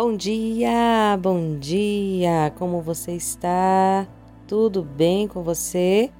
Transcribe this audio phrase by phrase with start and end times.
[0.00, 4.06] Bom dia, bom dia, como você está?
[4.46, 6.12] Tudo bem com você?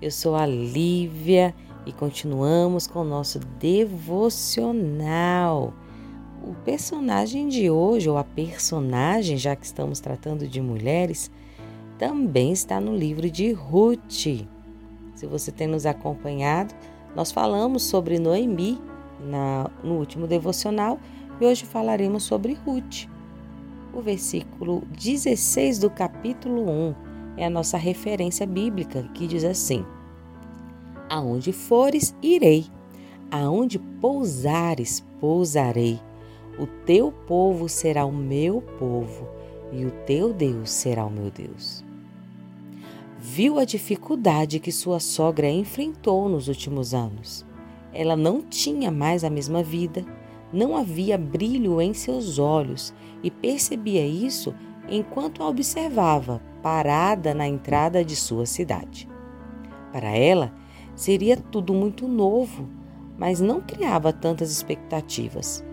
[0.00, 1.54] Eu sou a Lívia
[1.86, 4.52] e continuamos com o nosso devocional.
[6.42, 11.30] O personagem de hoje, ou a personagem, já que estamos tratando de mulheres,
[12.00, 14.48] também está no livro de Ruth.
[15.14, 16.74] Se você tem nos acompanhado,
[17.14, 18.80] nós falamos sobre Noemi
[19.20, 20.98] na, no último devocional
[21.42, 23.08] e hoje falaremos sobre Ruth.
[23.92, 26.94] O versículo 16 do capítulo 1
[27.36, 29.84] é a nossa referência bíblica que diz assim:
[31.10, 32.66] Aonde fores, irei,
[33.28, 36.00] aonde pousares, pousarei.
[36.60, 39.26] O teu povo será o meu povo
[39.72, 41.84] e o teu Deus será o meu Deus.
[43.18, 47.44] Viu a dificuldade que sua sogra enfrentou nos últimos anos.
[47.92, 50.04] Ela não tinha mais a mesma vida,
[50.52, 52.92] não havia brilho em seus olhos
[53.22, 54.54] e percebia isso
[54.88, 59.08] enquanto a observava, parada na entrada de sua cidade.
[59.92, 60.52] Para ela,
[60.94, 62.68] seria tudo muito novo,
[63.18, 65.64] mas não criava tantas expectativas.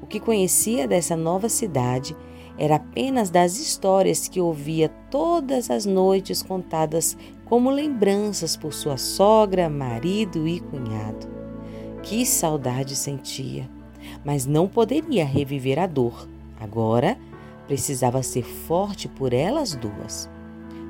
[0.00, 2.16] O que conhecia dessa nova cidade
[2.58, 9.68] era apenas das histórias que ouvia todas as noites contadas como lembranças por sua sogra,
[9.68, 11.26] marido e cunhado.
[12.02, 13.81] Que saudade sentia!
[14.24, 16.28] Mas não poderia reviver a dor.
[16.60, 17.18] Agora
[17.66, 20.28] precisava ser forte por elas duas.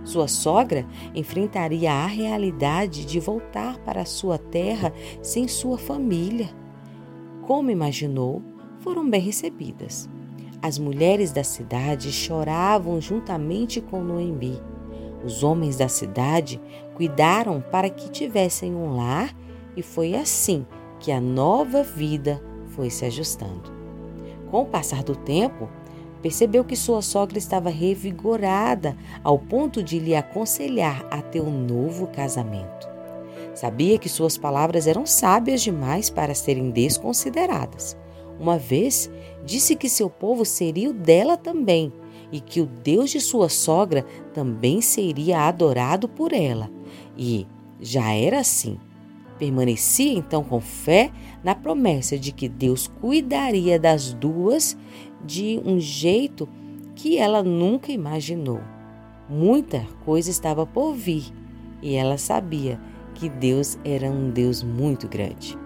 [0.04, 6.50] Sua sogra enfrentaria a realidade de voltar para sua terra sem sua família.
[7.42, 8.42] Como imaginou,
[8.80, 10.08] foram bem recebidas.
[10.60, 14.60] As mulheres da cidade choravam juntamente com Noemi.
[15.24, 16.60] Os homens da cidade
[16.94, 19.34] cuidaram para que tivessem um lar
[19.76, 20.66] e foi assim
[20.98, 22.42] que a nova vida
[22.74, 23.72] foi se ajustando.
[24.50, 25.68] Com o passar do tempo,
[26.20, 32.06] percebeu que sua sogra estava revigorada ao ponto de lhe aconselhar a ter um novo
[32.06, 32.88] casamento.
[33.54, 37.96] Sabia que suas palavras eram sábias demais para serem desconsideradas.
[38.38, 39.10] Uma vez
[39.44, 41.92] disse que seu povo seria o dela também
[42.30, 46.70] e que o Deus de sua sogra também seria adorado por ela.
[47.16, 47.46] E
[47.80, 48.78] já era assim.
[49.42, 51.10] Permanecia então com fé
[51.42, 54.78] na promessa de que Deus cuidaria das duas
[55.24, 56.48] de um jeito
[56.94, 58.60] que ela nunca imaginou.
[59.28, 61.24] Muita coisa estava por vir
[61.82, 62.80] e ela sabia
[63.16, 65.58] que Deus era um Deus muito grande.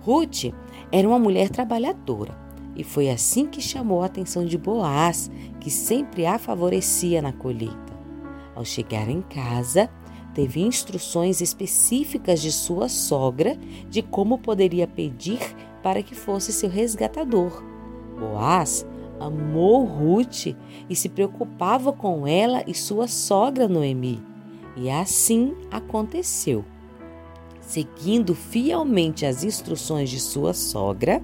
[0.00, 0.52] Ruth
[0.90, 2.36] era uma mulher trabalhadora
[2.74, 7.76] e foi assim que chamou a atenção de Boaz, que sempre a favorecia na colheita.
[8.56, 9.88] Ao chegar em casa,
[10.36, 13.56] teve instruções específicas de sua sogra
[13.88, 15.40] de como poderia pedir
[15.82, 17.64] para que fosse seu resgatador.
[18.20, 18.86] Boaz
[19.18, 20.54] amou Ruth
[20.90, 24.22] e se preocupava com ela e sua sogra Noemi.
[24.76, 26.62] E assim aconteceu.
[27.62, 31.22] Seguindo fielmente as instruções de sua sogra,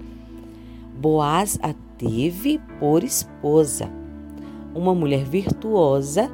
[0.98, 3.90] Boaz a teve por esposa.
[4.74, 6.30] Uma mulher virtuosa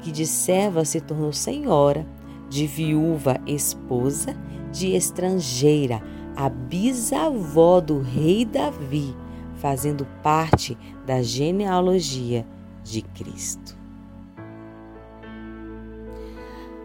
[0.00, 2.06] que de serva se tornou senhora
[2.52, 4.36] de viúva esposa
[4.70, 6.02] de estrangeira,
[6.36, 9.16] a bisavó do rei Davi,
[9.54, 10.76] fazendo parte
[11.06, 12.46] da genealogia
[12.84, 13.74] de Cristo.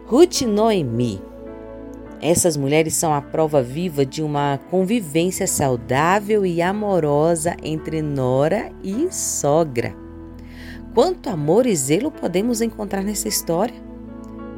[0.06, 1.20] Ruth e Noemi.
[2.20, 9.12] Essas mulheres são a prova viva de uma convivência saudável e amorosa entre nora e
[9.12, 9.94] sogra.
[10.94, 13.76] Quanto amor e zelo podemos encontrar nessa história?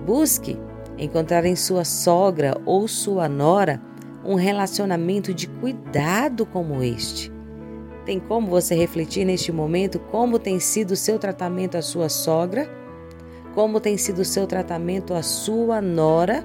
[0.07, 0.57] Busque
[1.01, 3.81] encontrar em sua sogra ou sua nora
[4.23, 7.33] um relacionamento de cuidado como este.
[8.05, 12.71] Tem como você refletir neste momento como tem sido o seu tratamento à sua sogra?
[13.55, 16.45] Como tem sido o seu tratamento à sua nora?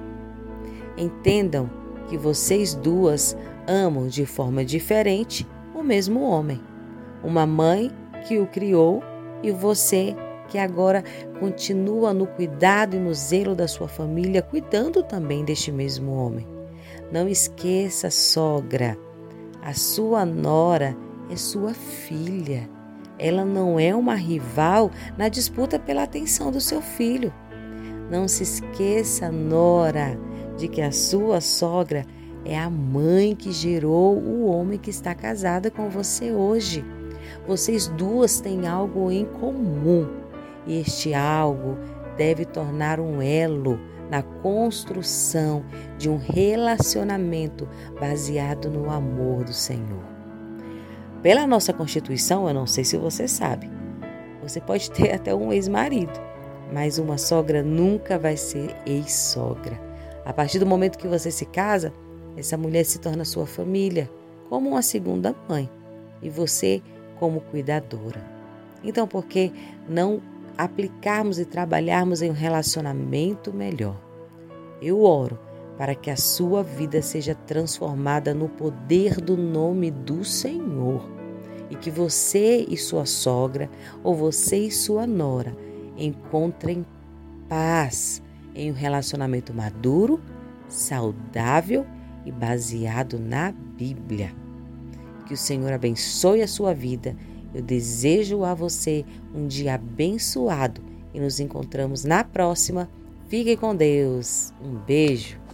[0.96, 1.70] Entendam
[2.08, 6.60] que vocês duas amam de forma diferente o mesmo homem.
[7.22, 7.90] Uma mãe
[8.26, 9.02] que o criou
[9.42, 10.16] e você
[10.48, 11.02] que agora
[11.38, 16.46] continua no cuidado e no zelo da sua família, cuidando também deste mesmo homem.
[17.12, 18.98] Não esqueça, sogra,
[19.66, 20.96] a sua nora
[21.28, 22.70] é sua filha.
[23.18, 27.32] Ela não é uma rival na disputa pela atenção do seu filho.
[28.08, 30.16] Não se esqueça, nora,
[30.56, 32.06] de que a sua sogra
[32.44, 36.84] é a mãe que gerou o homem que está casada com você hoje.
[37.44, 40.06] Vocês duas têm algo em comum
[40.66, 41.78] e este algo
[42.16, 43.78] deve tornar um elo
[44.10, 45.64] na construção
[45.98, 47.68] de um relacionamento
[48.00, 50.04] baseado no amor do Senhor.
[51.22, 53.68] pela nossa Constituição, eu não sei se você sabe,
[54.40, 56.12] você pode ter até um ex-marido,
[56.72, 59.80] mas uma sogra nunca vai ser ex-sogra.
[60.24, 61.92] A partir do momento que você se casa,
[62.36, 64.08] essa mulher se torna sua família,
[64.48, 65.68] como uma segunda mãe,
[66.22, 66.80] e você
[67.18, 68.22] como cuidadora.
[68.84, 69.52] Então, por que
[69.88, 70.22] não
[70.56, 74.00] aplicarmos e trabalharmos em um relacionamento melhor?
[74.80, 75.38] Eu oro
[75.76, 81.16] para que a sua vida seja transformada no poder do nome do Senhor
[81.70, 83.68] e que você e sua sogra
[84.02, 85.56] ou você e sua nora
[85.96, 86.86] encontrem
[87.48, 88.22] paz
[88.54, 90.20] em um relacionamento maduro,
[90.68, 91.86] saudável
[92.24, 94.32] e baseado na Bíblia.
[95.26, 97.16] Que o Senhor abençoe a sua vida.
[97.56, 99.02] Eu desejo a você
[99.34, 100.82] um dia abençoado
[101.14, 102.86] e nos encontramos na próxima.
[103.30, 104.52] Fique com Deus.
[104.62, 105.45] Um beijo.